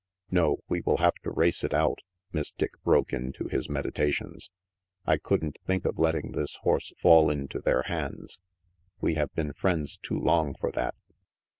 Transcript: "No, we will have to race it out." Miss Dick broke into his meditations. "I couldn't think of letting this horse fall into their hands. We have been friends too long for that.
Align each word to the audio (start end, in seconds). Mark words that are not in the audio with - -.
"No, 0.31 0.57
we 0.67 0.81
will 0.81 0.97
have 0.97 1.13
to 1.21 1.29
race 1.29 1.63
it 1.63 1.75
out." 1.75 1.99
Miss 2.33 2.51
Dick 2.51 2.71
broke 2.83 3.13
into 3.13 3.47
his 3.47 3.69
meditations. 3.69 4.49
"I 5.05 5.17
couldn't 5.19 5.59
think 5.67 5.85
of 5.85 5.99
letting 5.99 6.31
this 6.31 6.55
horse 6.63 6.91
fall 6.99 7.29
into 7.29 7.59
their 7.59 7.83
hands. 7.83 8.39
We 8.99 9.13
have 9.13 9.31
been 9.35 9.53
friends 9.53 9.99
too 10.01 10.17
long 10.17 10.55
for 10.55 10.71
that. 10.71 10.95